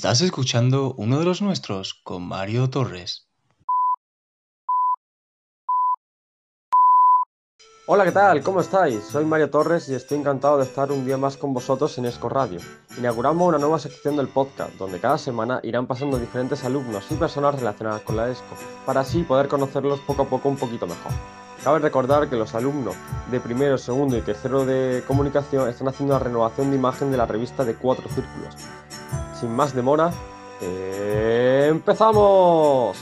Estás 0.00 0.22
escuchando 0.22 0.94
uno 0.96 1.18
de 1.18 1.26
los 1.26 1.42
nuestros 1.42 1.92
con 1.92 2.26
Mario 2.26 2.70
Torres. 2.70 3.28
Hola, 7.86 8.04
¿qué 8.04 8.12
tal? 8.12 8.42
¿Cómo 8.42 8.62
estáis? 8.62 9.04
Soy 9.04 9.26
Mario 9.26 9.50
Torres 9.50 9.90
y 9.90 9.94
estoy 9.94 10.16
encantado 10.16 10.56
de 10.56 10.64
estar 10.64 10.90
un 10.90 11.04
día 11.04 11.18
más 11.18 11.36
con 11.36 11.52
vosotros 11.52 11.98
en 11.98 12.06
Esco 12.06 12.30
Radio. 12.30 12.60
Inauguramos 12.96 13.46
una 13.46 13.58
nueva 13.58 13.78
sección 13.78 14.16
del 14.16 14.28
podcast, 14.28 14.72
donde 14.78 15.00
cada 15.00 15.18
semana 15.18 15.60
irán 15.64 15.86
pasando 15.86 16.18
diferentes 16.18 16.64
alumnos 16.64 17.04
y 17.10 17.16
personas 17.16 17.56
relacionadas 17.56 18.00
con 18.00 18.16
la 18.16 18.30
ESCO, 18.30 18.56
para 18.86 19.02
así 19.02 19.22
poder 19.22 19.48
conocerlos 19.48 20.00
poco 20.00 20.22
a 20.22 20.30
poco 20.30 20.48
un 20.48 20.56
poquito 20.56 20.86
mejor. 20.86 21.12
Cabe 21.62 21.78
recordar 21.78 22.30
que 22.30 22.36
los 22.36 22.54
alumnos 22.54 22.96
de 23.30 23.38
primero, 23.38 23.76
segundo 23.76 24.16
y 24.16 24.22
tercero 24.22 24.64
de 24.64 25.04
comunicación 25.06 25.68
están 25.68 25.88
haciendo 25.88 26.14
la 26.14 26.20
renovación 26.20 26.70
de 26.70 26.76
imagen 26.76 27.10
de 27.10 27.18
la 27.18 27.26
revista 27.26 27.66
de 27.66 27.74
Cuatro 27.74 28.08
Círculos. 28.08 28.56
Sin 29.40 29.52
más 29.52 29.74
demora, 29.74 30.12
¡empezamos! 31.70 32.94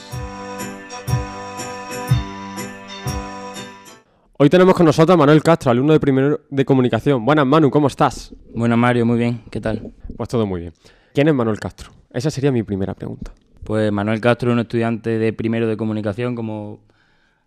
Hoy 4.39 4.49
tenemos 4.49 4.77
con 4.77 4.87
nosotros 4.87 5.15
a 5.15 5.19
Manuel 5.19 5.43
Castro, 5.43 5.73
alumno 5.73 5.95
de 5.95 5.99
primero 5.99 6.43
de 6.49 6.65
comunicación. 6.65 7.25
Buenas, 7.25 7.45
Manu, 7.45 7.73
¿cómo 7.73 7.89
estás? 7.89 8.33
Buenas, 8.55 8.79
Mario, 8.79 9.05
muy 9.05 9.19
bien. 9.19 9.43
¿Qué 9.51 9.61
tal? 9.61 9.93
Pues 10.17 10.29
todo 10.29 10.47
muy 10.47 10.61
bien. 10.61 10.73
¿Quién 11.13 11.27
es 11.27 11.35
Manuel 11.35 11.59
Castro? 11.59 11.91
Esa 12.13 12.31
sería 12.31 12.53
mi 12.53 12.63
primera 12.63 12.95
pregunta. 12.95 13.33
Pues 13.65 13.91
Manuel 13.91 14.21
Castro 14.21 14.51
es 14.51 14.55
un 14.55 14.61
estudiante 14.61 15.19
de 15.19 15.33
primero 15.33 15.67
de 15.67 15.77
comunicación, 15.77 16.37
como, 16.37 16.79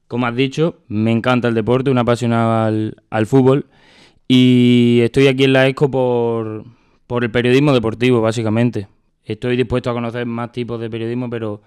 como 0.10 0.28
has 0.28 0.36
dicho. 0.36 0.80
Me 0.90 1.14
encanta 1.14 1.48
el 1.48 1.54
deporte, 1.54 1.92
un 1.92 1.98
apasionado 1.98 2.66
al, 2.66 3.02
al 3.10 3.26
fútbol. 3.26 3.68
Y 4.28 5.00
estoy 5.02 5.28
aquí 5.28 5.46
en 5.46 5.54
la 5.54 5.66
ESCO 5.66 5.90
por, 5.90 6.66
por 7.12 7.26
el 7.26 7.30
periodismo 7.30 7.74
deportivo, 7.74 8.22
básicamente. 8.22 8.88
Estoy 9.26 9.58
dispuesto 9.58 9.90
a 9.90 9.94
conocer 9.94 10.26
más 10.26 10.54
tipos 10.54 10.80
de 10.80 10.90
periodismo, 10.90 11.30
pero 11.30 11.62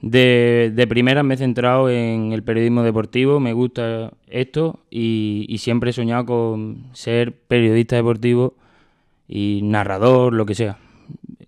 de, 0.00 0.72
de 0.74 0.86
primera 0.86 1.22
me 1.22 1.34
he 1.34 1.36
centrado 1.36 1.90
en 1.90 2.32
el 2.32 2.42
periodismo 2.42 2.82
deportivo, 2.82 3.40
me 3.40 3.52
gusta 3.52 4.14
esto 4.26 4.80
y, 4.88 5.44
y 5.50 5.58
siempre 5.58 5.90
he 5.90 5.92
soñado 5.92 6.24
con 6.24 6.86
ser 6.94 7.36
periodista 7.36 7.96
deportivo 7.96 8.54
y 9.28 9.60
narrador, 9.64 10.32
lo 10.32 10.46
que 10.46 10.54
sea. 10.54 10.78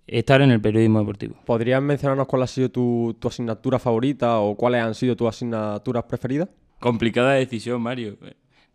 Estar 0.05 0.43
en 0.43 0.51
el 0.51 0.61
periodismo 0.61 0.99
deportivo. 0.99 1.37
¿Podrías 1.43 1.81
mencionarnos 1.81 2.27
cuál 2.27 2.43
ha 2.43 2.47
sido 2.47 2.69
tu, 2.69 3.15
tu 3.19 3.29
asignatura 3.29 3.79
favorita 3.79 4.37
o 4.37 4.53
cuáles 4.53 4.83
han 4.83 4.93
sido 4.93 5.15
tus 5.15 5.27
asignaturas 5.27 6.03
preferidas? 6.03 6.49
Complicada 6.79 7.33
decisión, 7.33 7.81
Mario. 7.81 8.15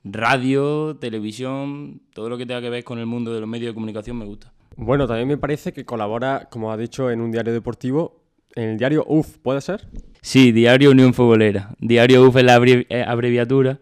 Radio, 0.05 0.97
televisión, 1.01 2.01
todo 2.13 2.29
lo 2.29 2.37
que 2.39 2.47
tenga 2.47 2.61
que 2.61 2.71
ver 2.71 2.85
con 2.85 2.99
el 2.99 3.07
mundo 3.07 3.33
de 3.33 3.41
los 3.41 3.49
medios 3.49 3.71
de 3.71 3.75
comunicación 3.75 4.19
me 4.19 4.25
gusta. 4.25 4.53
Bueno, 4.77 5.07
también 5.07 5.29
me 5.29 5.37
parece 5.37 5.73
que 5.73 5.85
colabora, 5.85 6.49
como 6.51 6.73
ha 6.73 6.77
dicho, 6.77 7.11
en 7.11 7.21
un 7.21 7.31
diario 7.31 7.53
deportivo. 7.53 8.21
En 8.55 8.71
el 8.71 8.79
diario 8.79 9.05
UF, 9.07 9.39
¿puede 9.39 9.61
ser? 9.61 9.89
Sí, 10.21 10.53
Diario 10.53 10.91
Unión 10.91 11.15
Futbolera. 11.15 11.75
Diario 11.79 12.23
UF 12.27 12.37
es 12.37 12.45
la 12.45 12.59
abrevi- 12.59 12.87
eh, 12.91 13.03
abreviatura. 13.07 13.79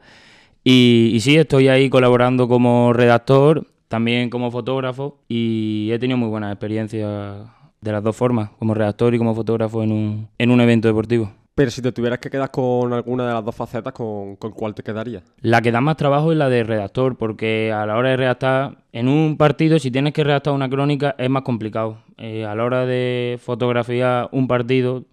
Y, 0.62 1.10
y 1.12 1.20
sí, 1.20 1.36
estoy 1.36 1.68
ahí 1.68 1.90
colaborando 1.90 2.46
como 2.48 2.92
redactor, 2.92 3.66
también 3.88 4.30
como 4.30 4.50
fotógrafo. 4.50 5.18
Y 5.28 5.90
he 5.90 5.98
tenido 5.98 6.18
muy 6.18 6.28
buenas 6.28 6.52
experiencias 6.52 7.48
de 7.80 7.92
las 7.92 8.02
dos 8.02 8.14
formas, 8.14 8.50
como 8.58 8.74
redactor 8.74 9.14
y 9.14 9.18
como 9.18 9.34
fotógrafo 9.34 9.82
en 9.82 9.90
un, 9.90 10.28
en 10.38 10.50
un 10.50 10.60
evento 10.60 10.86
deportivo. 10.86 11.32
Pero 11.60 11.70
si 11.70 11.82
te 11.82 11.92
tuvieras 11.92 12.18
que 12.20 12.30
quedar 12.30 12.50
con 12.50 12.90
alguna 12.94 13.26
de 13.26 13.34
las 13.34 13.44
dos 13.44 13.54
facetas, 13.54 13.92
¿con, 13.92 14.36
con 14.36 14.52
cuál 14.52 14.74
te 14.74 14.82
quedarías? 14.82 15.22
La 15.42 15.60
que 15.60 15.70
da 15.70 15.82
más 15.82 15.98
trabajo 15.98 16.32
es 16.32 16.38
la 16.38 16.48
de 16.48 16.64
redactor, 16.64 17.18
porque 17.18 17.70
a 17.70 17.84
la 17.84 17.98
hora 17.98 18.08
de 18.08 18.16
redactar, 18.16 18.78
en 18.92 19.08
un 19.08 19.36
partido, 19.36 19.78
si 19.78 19.90
tienes 19.90 20.14
que 20.14 20.24
redactar 20.24 20.54
una 20.54 20.70
crónica, 20.70 21.14
es 21.18 21.28
más 21.28 21.42
complicado. 21.42 21.98
Eh, 22.16 22.46
a 22.46 22.54
la 22.54 22.64
hora 22.64 22.86
de 22.86 23.38
fotografiar 23.42 24.30
un 24.32 24.48
partido, 24.48 25.04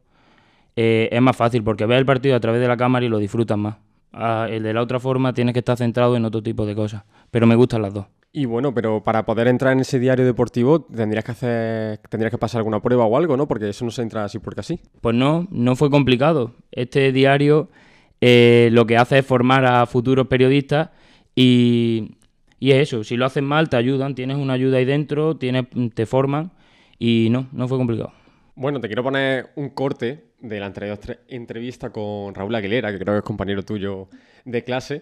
eh, 0.77 1.09
es 1.11 1.21
más 1.21 1.35
fácil, 1.35 1.63
porque 1.65 1.85
ves 1.85 1.99
el 1.99 2.05
partido 2.05 2.37
a 2.37 2.39
través 2.39 2.61
de 2.61 2.69
la 2.69 2.77
cámara 2.77 3.05
y 3.05 3.09
lo 3.09 3.17
disfrutas 3.17 3.57
más. 3.57 3.75
Ah, 4.13 4.47
el 4.49 4.63
de 4.63 4.73
la 4.73 4.81
otra 4.81 5.01
forma 5.01 5.33
tienes 5.33 5.51
que 5.51 5.59
estar 5.59 5.75
centrado 5.75 6.15
en 6.15 6.23
otro 6.23 6.41
tipo 6.41 6.65
de 6.65 6.75
cosas. 6.75 7.03
Pero 7.29 7.45
me 7.45 7.55
gustan 7.55 7.81
las 7.81 7.93
dos. 7.93 8.05
Y 8.37 8.45
bueno, 8.45 8.71
pero 8.71 9.01
para 9.03 9.25
poder 9.25 9.47
entrar 9.47 9.73
en 9.73 9.79
ese 9.79 9.97
diario 9.97 10.23
deportivo 10.23 10.83
tendrías 10.83 11.25
que 11.25 11.31
hacer, 11.31 11.97
tendrías 12.07 12.29
que 12.29 12.37
pasar 12.37 12.59
alguna 12.59 12.79
prueba 12.83 13.03
o 13.03 13.17
algo, 13.17 13.35
¿no? 13.35 13.47
Porque 13.47 13.67
eso 13.67 13.83
no 13.83 13.89
se 13.89 14.03
entra 14.03 14.25
así 14.25 14.37
porque 14.37 14.59
así. 14.59 14.79
Pues 15.01 15.15
no, 15.15 15.47
no 15.49 15.75
fue 15.75 15.89
complicado. 15.89 16.53
Este 16.71 17.11
diario 17.11 17.71
eh, 18.21 18.69
lo 18.73 18.85
que 18.85 18.95
hace 18.95 19.17
es 19.17 19.25
formar 19.25 19.65
a 19.65 19.87
futuros 19.87 20.27
periodistas 20.27 20.91
y, 21.33 22.15
y 22.59 22.73
es 22.73 22.83
eso. 22.83 23.03
Si 23.03 23.17
lo 23.17 23.25
haces 23.25 23.41
mal, 23.41 23.69
te 23.69 23.77
ayudan. 23.77 24.13
Tienes 24.13 24.37
una 24.37 24.53
ayuda 24.53 24.77
ahí 24.77 24.85
dentro, 24.85 25.35
tienes, 25.37 25.65
te 25.95 26.05
forman 26.05 26.51
y 26.99 27.29
no, 27.31 27.47
no 27.51 27.67
fue 27.67 27.79
complicado. 27.79 28.11
Bueno, 28.53 28.79
te 28.79 28.85
quiero 28.85 29.01
poner 29.01 29.49
un 29.55 29.71
corte 29.71 30.25
de 30.39 30.59
la 30.59 30.71
entrevista 31.27 31.89
con 31.89 32.35
Raúl 32.35 32.53
Aguilera, 32.53 32.91
que 32.91 32.99
creo 32.99 33.15
que 33.15 33.17
es 33.17 33.25
compañero 33.25 33.63
tuyo 33.63 34.09
de 34.45 34.63
clase. 34.63 35.01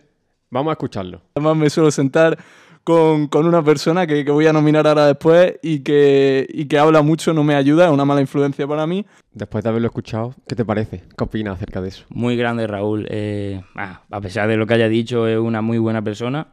Vamos 0.50 0.72
a 0.72 0.74
escucharlo. 0.76 1.22
Además 1.36 1.58
me 1.58 1.70
suelo 1.70 1.92
sentar 1.92 2.38
con, 2.86 3.28
con 3.28 3.46
una 3.48 3.62
persona 3.64 4.06
que, 4.08 4.24
que 4.24 4.32
voy 4.32 4.46
a 4.48 4.54
nominar 4.54 4.88
ahora 4.88 5.08
después 5.08 5.56
y 5.62 5.80
que, 5.80 6.48
y 6.50 6.66
que 6.66 6.78
habla 6.78 7.02
mucho, 7.02 7.34
no 7.34 7.44
me 7.44 7.56
ayuda, 7.56 7.88
es 7.88 7.92
una 7.92 8.06
mala 8.06 8.22
influencia 8.22 8.66
para 8.68 8.86
mí. 8.88 9.06
Después 9.34 9.64
de 9.64 9.70
haberlo 9.72 9.88
escuchado, 9.88 10.34
¿qué 10.48 10.56
te 10.56 10.64
parece? 10.64 11.02
¿Qué 11.18 11.24
opinas 11.24 11.56
acerca 11.56 11.82
de 11.82 11.90
eso? 11.90 12.06
Muy 12.10 12.38
grande 12.38 12.68
Raúl. 12.68 13.08
Eh, 13.10 13.62
ah, 13.76 14.04
a 14.10 14.22
pesar 14.22 14.48
de 14.48 14.56
lo 14.56 14.66
que 14.68 14.76
haya 14.76 14.88
dicho, 14.88 15.28
es 15.28 15.38
una 15.38 15.62
muy 15.62 15.80
buena 15.80 16.02
persona. 16.04 16.48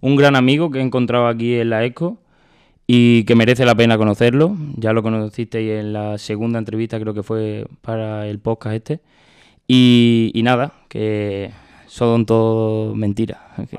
Un 0.00 0.16
gran 0.16 0.34
amigo 0.36 0.70
que 0.70 0.78
he 0.78 0.82
encontrado 0.82 1.28
aquí 1.28 1.54
en 1.56 1.70
la 1.70 1.84
ESCO 1.84 2.18
y 2.86 3.24
que 3.24 3.34
merece 3.34 3.64
la 3.64 3.74
pena 3.74 3.96
conocerlo. 3.98 4.56
Ya 4.76 4.92
lo 4.94 5.02
conocisteis 5.02 5.70
en 5.80 5.92
la 5.92 6.18
segunda 6.18 6.58
entrevista, 6.58 6.98
creo 6.98 7.14
que 7.14 7.22
fue 7.22 7.66
para 7.82 8.26
el 8.26 8.38
podcast 8.38 8.74
este. 8.76 9.00
Y, 9.68 10.30
y 10.34 10.42
nada, 10.42 10.72
que 10.88 11.50
son 11.86 12.26
todo 12.26 12.94
mentiras. 12.94 13.38
Que- 13.70 13.78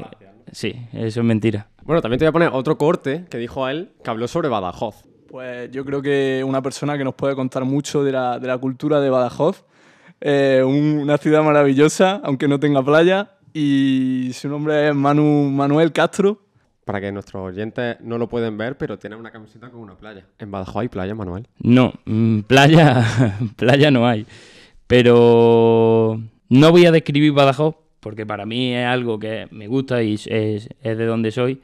sí, 0.51 0.73
eso 0.93 1.19
es 1.19 1.25
mentira. 1.25 1.67
Bueno, 1.85 2.01
también 2.01 2.19
te 2.19 2.25
voy 2.25 2.29
a 2.29 2.34
poner 2.34 2.50
otro 2.51 2.78
corte 2.78 3.25
que 3.29 3.38
dijo 3.38 3.63
a 3.63 3.72
él, 3.72 3.91
que 4.03 4.09
habló 4.09 4.28
sobre 4.28 4.50
Badajoz. 4.50 5.06
Pues 5.29 5.69
yo 5.72 5.85
creo 5.85 6.01
que 6.01 6.44
una 6.46 6.62
persona 6.62 6.97
que 6.97 7.03
nos 7.03 7.13
puede 7.16 7.35
contar 7.35 7.63
mucho 7.66 8.03
de 8.03 8.12
la, 8.12 8.40
de 8.40 8.47
la 8.47 8.57
cultura 8.57 9.00
de 9.00 9.09
Badajoz. 9.09 9.63
Eh, 10.22 10.63
un- 10.66 11.00
una 11.03 11.18
ciudad 11.18 11.44
maravillosa, 11.44 12.22
aunque 12.23 12.47
no 12.47 12.59
tenga 12.59 12.84
playa. 12.84 13.31
Y 13.53 14.31
su 14.34 14.50
nombre 14.50 14.90
es 14.90 14.96
Manu, 14.96 15.50
Manuel 15.51 15.91
Castro. 15.94 16.41
Para 16.85 17.00
que 17.01 17.12
nuestros 17.12 17.41
oyentes 17.44 17.97
no 18.02 18.17
lo 18.17 18.28
pueden 18.29 18.57
ver, 18.57 18.78
pero 18.78 18.97
tiene 18.97 19.16
una 19.16 19.31
camiseta 19.31 19.69
con 19.69 19.79
una 19.81 19.96
playa. 19.96 20.25
En 20.40 20.52
Badajoz 20.52 20.81
hay 20.81 20.88
playa, 20.90 21.16
Manuel. 21.16 21.47
No, 21.59 21.94
mm, 22.06 22.41
playa, 22.41 23.03
playa 23.57 23.91
no 23.91 24.07
hay. 24.07 24.25
Pero 24.88 26.19
no 26.50 26.72
voy 26.72 26.85
a 26.85 26.91
describir 26.91 27.31
Badajoz, 27.34 27.75
porque 28.05 28.23
para 28.23 28.45
mí 28.45 28.71
es 28.71 28.85
algo 28.85 29.17
que 29.17 29.47
me 29.49 29.67
gusta 29.67 30.03
y 30.03 30.13
es, 30.13 30.27
es 30.27 30.69
de 30.79 31.05
donde 31.07 31.31
soy. 31.31 31.59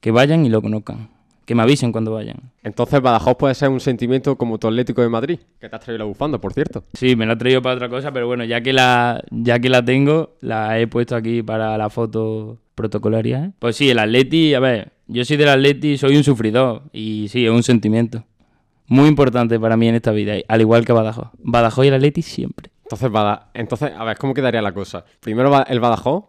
Que 0.00 0.10
vayan 0.10 0.44
y 0.44 0.50
lo 0.50 0.60
conozcan. 0.60 1.08
Que 1.46 1.54
me 1.54 1.62
avisen 1.62 1.92
cuando 1.92 2.12
vayan. 2.12 2.52
Entonces 2.62 3.00
Badajoz 3.00 3.38
puede 3.38 3.54
ser 3.54 3.70
un 3.70 3.80
sentimiento 3.80 4.36
como 4.36 4.58
tu 4.58 4.68
Atlético 4.68 5.00
de 5.00 5.08
Madrid, 5.08 5.38
que 5.58 5.66
te 5.66 5.74
has 5.74 5.80
traído 5.80 6.00
la 6.00 6.04
bufanda, 6.04 6.36
por 6.36 6.52
cierto. 6.52 6.84
Sí, 6.92 7.16
me 7.16 7.24
la 7.24 7.32
he 7.32 7.36
traído 7.36 7.62
para 7.62 7.76
otra 7.76 7.88
cosa, 7.88 8.12
pero 8.12 8.26
bueno, 8.26 8.44
ya 8.44 8.60
que 8.60 8.74
la, 8.74 9.24
ya 9.30 9.60
que 9.60 9.70
la 9.70 9.82
tengo, 9.82 10.36
la 10.42 10.78
he 10.78 10.86
puesto 10.88 11.16
aquí 11.16 11.42
para 11.42 11.78
la 11.78 11.88
foto 11.88 12.58
protocolaria. 12.74 13.46
¿eh? 13.46 13.52
Pues 13.58 13.76
sí, 13.76 13.88
el 13.88 13.98
Atleti, 13.98 14.52
a 14.52 14.60
ver, 14.60 14.92
yo 15.06 15.24
soy 15.24 15.38
del 15.38 15.48
Atleti, 15.48 15.96
soy 15.96 16.18
un 16.18 16.22
sufridor 16.22 16.82
y 16.92 17.28
sí, 17.28 17.46
es 17.46 17.50
un 17.50 17.62
sentimiento. 17.62 18.24
Muy 18.88 19.08
importante 19.08 19.58
para 19.58 19.78
mí 19.78 19.88
en 19.88 19.94
esta 19.94 20.12
vida, 20.12 20.34
al 20.48 20.60
igual 20.60 20.84
que 20.84 20.92
Badajoz. 20.92 21.28
Badajoz 21.38 21.86
y 21.86 21.88
el 21.88 21.94
Atleti 21.94 22.20
siempre. 22.20 22.70
Entonces, 22.88 23.10
Bada- 23.10 23.50
Entonces, 23.52 23.92
a 23.96 24.04
ver, 24.04 24.16
¿cómo 24.16 24.32
quedaría 24.32 24.62
la 24.62 24.72
cosa? 24.72 25.04
Primero 25.20 25.50
va 25.50 25.62
el 25.68 25.78
Badajoz, 25.78 26.24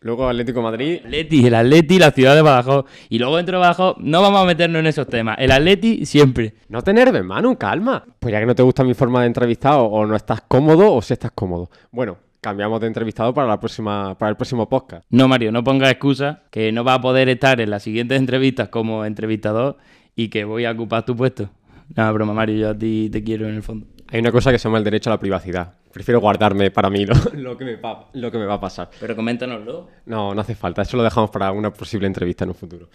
luego 0.00 0.26
Atlético 0.26 0.62
Madrid. 0.62 1.00
Atleti, 1.04 1.46
el 1.46 1.54
Atleti, 1.54 1.98
la 1.98 2.10
ciudad 2.12 2.34
de 2.34 2.40
Badajoz. 2.42 2.86
Y 3.10 3.18
luego 3.18 3.36
dentro 3.36 3.58
de 3.58 3.60
Badajoz, 3.60 3.96
no 3.98 4.22
vamos 4.22 4.40
a 4.42 4.44
meternos 4.46 4.80
en 4.80 4.86
esos 4.86 5.06
temas. 5.06 5.36
El 5.38 5.50
Atleti 5.50 6.06
siempre. 6.06 6.54
No 6.68 6.80
te 6.82 6.92
enerves, 6.92 7.22
Manu, 7.22 7.56
calma. 7.58 8.04
Pues 8.18 8.32
ya 8.32 8.40
que 8.40 8.46
no 8.46 8.54
te 8.54 8.62
gusta 8.62 8.84
mi 8.84 8.94
forma 8.94 9.20
de 9.20 9.26
entrevistado, 9.26 9.84
o 9.84 10.06
no 10.06 10.16
estás 10.16 10.40
cómodo, 10.48 10.94
o 10.94 11.02
si 11.02 11.12
estás 11.12 11.32
cómodo. 11.34 11.68
Bueno, 11.90 12.16
cambiamos 12.40 12.80
de 12.80 12.86
entrevistado 12.86 13.34
para 13.34 13.46
la 13.46 13.60
próxima, 13.60 14.16
para 14.16 14.30
el 14.30 14.36
próximo 14.36 14.66
podcast. 14.66 15.04
No, 15.10 15.28
Mario, 15.28 15.52
no 15.52 15.62
pongas 15.62 15.90
excusa 15.90 16.44
que 16.50 16.72
no 16.72 16.84
vas 16.84 16.98
a 16.98 17.00
poder 17.02 17.28
estar 17.28 17.60
en 17.60 17.68
las 17.68 17.82
siguientes 17.82 18.18
entrevistas 18.18 18.70
como 18.70 19.04
entrevistador 19.04 19.76
y 20.16 20.28
que 20.30 20.44
voy 20.44 20.64
a 20.64 20.70
ocupar 20.72 21.04
tu 21.04 21.14
puesto. 21.14 21.50
Nada, 21.94 22.12
broma, 22.12 22.32
Mario, 22.32 22.56
yo 22.56 22.70
a 22.70 22.78
ti 22.78 23.08
te 23.10 23.22
quiero 23.22 23.48
en 23.48 23.56
el 23.56 23.62
fondo. 23.62 23.86
Hay 24.08 24.20
una 24.20 24.32
cosa 24.32 24.50
que 24.50 24.58
se 24.58 24.64
llama 24.68 24.78
el 24.78 24.84
derecho 24.84 25.10
a 25.10 25.14
la 25.14 25.20
privacidad. 25.20 25.74
Prefiero 25.92 26.20
guardarme 26.20 26.70
para 26.70 26.88
mí 26.90 27.04
lo, 27.04 27.14
lo 27.34 27.56
que, 27.56 27.64
me 27.64 27.76
va, 27.76 28.08
lo 28.12 28.30
que 28.30 28.38
me 28.38 28.46
va 28.46 28.54
a 28.54 28.60
pasar. 28.60 28.90
Pero 29.00 29.14
coméntanoslo. 29.16 29.88
No, 30.06 30.34
no 30.34 30.40
hace 30.40 30.54
falta. 30.54 30.82
Eso 30.82 30.96
lo 30.96 31.02
dejamos 31.02 31.30
para 31.30 31.52
una 31.52 31.72
posible 31.72 32.06
entrevista 32.06 32.44
en 32.44 32.50
un 32.50 32.54
futuro. 32.54 32.88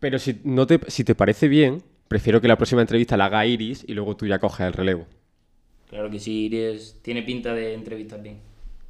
Pero 0.00 0.18
si, 0.18 0.40
no 0.44 0.66
te, 0.66 0.80
si 0.88 1.04
te 1.04 1.14
parece 1.14 1.48
bien, 1.48 1.82
prefiero 2.08 2.40
que 2.40 2.48
la 2.48 2.56
próxima 2.56 2.80
entrevista 2.80 3.16
la 3.16 3.26
haga 3.26 3.46
Iris 3.46 3.84
y 3.86 3.94
luego 3.94 4.16
tú 4.16 4.26
ya 4.26 4.38
coges 4.38 4.66
el 4.66 4.72
relevo. 4.72 5.06
Claro 5.88 6.10
que 6.10 6.18
sí, 6.18 6.46
Iris 6.46 6.98
tiene 7.02 7.22
pinta 7.22 7.54
de 7.54 7.74
entrevistar 7.74 8.22
bien. 8.22 8.38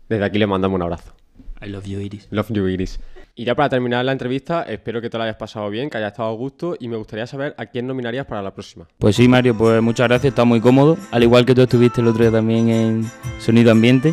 Desde 0.09 0.25
aquí 0.25 0.39
le 0.39 0.47
mandamos 0.47 0.77
un 0.77 0.83
abrazo. 0.83 1.15
I 1.63 1.69
love 1.69 1.85
you, 1.87 2.01
Iris. 2.01 2.29
Love 2.31 2.51
you, 2.51 2.67
Iris. 2.67 3.01
Y 3.39 3.45
ya 3.45 3.55
para 3.55 3.69
terminar 3.69 4.05
la 4.05 4.11
entrevista, 4.11 4.65
espero 4.65 5.01
que 5.01 5.09
te 5.09 5.17
la 5.17 5.23
hayas 5.23 5.37
pasado 5.37 5.71
bien, 5.71 5.89
que 5.89 5.97
hayas 5.97 6.11
estado 6.11 6.29
a 6.29 6.33
gusto 6.33 6.75
y 6.81 6.89
me 6.89 6.97
gustaría 6.97 7.25
saber 7.25 7.55
a 7.57 7.67
quién 7.67 7.87
nominarías 7.87 8.27
para 8.27 8.43
la 8.43 8.53
próxima. 8.53 8.89
Pues 8.99 9.15
sí, 9.15 9.29
Mario, 9.29 9.57
pues 9.57 9.81
muchas 9.81 10.09
gracias, 10.09 10.33
está 10.33 10.45
muy 10.45 10.61
cómodo. 10.61 10.99
Al 11.13 11.23
igual 11.23 11.47
que 11.47 11.55
tú 11.55 11.63
estuviste 11.63 12.01
el 12.01 12.09
otro 12.09 12.25
día 12.25 12.33
también 12.33 12.69
en 12.69 13.05
Sonido 13.39 13.71
Ambiente. 13.71 14.13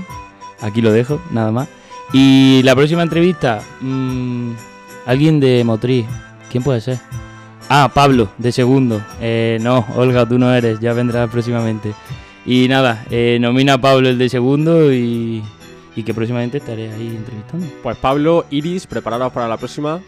Aquí 0.62 0.80
lo 0.80 0.92
dejo, 0.92 1.20
nada 1.32 1.52
más. 1.52 1.68
Y 2.14 2.62
la 2.66 2.76
próxima 2.76 3.02
entrevista, 3.02 3.64
mmm, 3.82 4.52
alguien 5.08 5.40
de 5.40 5.64
Motriz. 5.64 6.06
¿Quién 6.52 6.64
puede 6.64 6.80
ser? 6.80 7.00
Ah, 7.68 7.90
Pablo, 7.92 8.30
de 8.38 8.52
segundo. 8.52 9.02
Eh, 9.22 9.58
no, 9.60 9.88
Olga, 9.96 10.28
tú 10.28 10.38
no 10.38 10.54
eres, 10.54 10.80
ya 10.80 10.94
vendrás 10.94 11.32
próximamente. 11.32 11.96
Y 12.46 12.68
nada, 12.68 13.04
eh, 13.10 13.40
nomina 13.42 13.74
a 13.74 13.78
Pablo 13.82 14.08
el 14.08 14.20
de 14.20 14.30
segundo 14.30 14.94
y, 14.94 15.42
y 15.96 16.04
que 16.04 16.14
próximamente 16.14 16.58
estaré 16.58 16.92
ahí 16.92 17.16
entrevistando. 17.16 17.68
Pues 17.82 17.98
Pablo, 17.98 18.46
Iris, 18.50 18.86
preparados 18.88 19.32
para 19.32 19.48
la 19.48 19.58
próxima. 19.58 20.02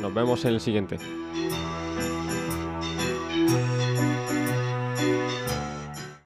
Nos 0.00 0.12
vemos 0.12 0.44
en 0.44 0.54
el 0.54 0.60
siguiente. 0.60 0.98